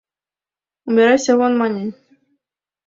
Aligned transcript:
—Убирайся 0.87 1.33
вон!— 1.39 1.53
мане. 1.59 1.83